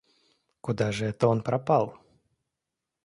[0.61, 1.99] Куда же это он пропал?